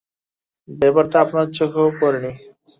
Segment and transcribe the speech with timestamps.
[0.69, 2.31] ব্যাপারটা আপনার চোখেও পড়ে নি।